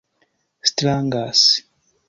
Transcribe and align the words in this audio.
strangas 0.69 1.45